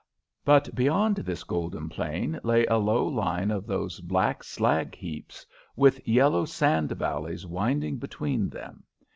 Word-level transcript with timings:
But 0.43 0.73
beyond 0.73 1.17
this 1.17 1.43
golden 1.43 1.87
plain 1.87 2.39
lay 2.43 2.65
a 2.65 2.77
low 2.77 3.05
line 3.05 3.51
of 3.51 3.67
those 3.67 3.99
black 3.99 4.43
slag 4.43 4.95
heaps, 4.95 5.45
with 5.75 6.07
yellow 6.07 6.43
sand 6.43 6.91
valleys 6.93 7.45
winding 7.45 7.97
between 7.97 8.49
them. 8.49 8.83